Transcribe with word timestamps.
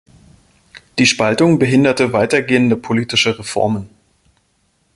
Die 0.97 1.05
Spaltung 1.05 1.59
behinderte 1.59 2.11
weitergehende 2.11 2.75
politische 2.75 3.37
Reformen. 3.37 3.87